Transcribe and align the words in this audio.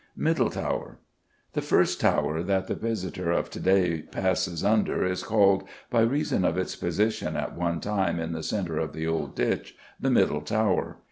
Middle 0.17 0.49
Tower. 0.49 0.97
The 1.53 1.61
first 1.61 1.99
"Tower" 2.01 2.41
that 2.41 2.65
the 2.65 2.73
visitor 2.73 3.29
of 3.29 3.51
to 3.51 3.59
day 3.59 4.01
passes 4.01 4.63
under 4.63 5.05
is 5.05 5.21
called, 5.21 5.63
by 5.91 6.01
reason 6.01 6.43
of 6.43 6.57
its 6.57 6.75
position 6.75 7.35
at 7.35 7.55
one 7.55 7.79
time 7.79 8.19
in 8.19 8.31
the 8.31 8.41
centre 8.41 8.79
of 8.79 8.93
the 8.93 9.05
old 9.05 9.35
ditch, 9.35 9.75
the 9.99 10.09
Middle 10.09 10.41
Tower. 10.41 10.97